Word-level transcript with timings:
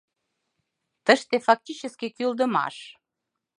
Тыште 1.05 1.35
фактически 1.47 2.05
кӱлдымаш. 2.17 2.75